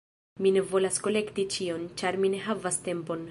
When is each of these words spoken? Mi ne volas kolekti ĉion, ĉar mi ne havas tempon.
Mi 0.45 0.51
ne 0.55 0.63
volas 0.71 0.97
kolekti 1.09 1.45
ĉion, 1.57 1.87
ĉar 2.03 2.19
mi 2.25 2.35
ne 2.37 2.43
havas 2.47 2.83
tempon. 2.89 3.19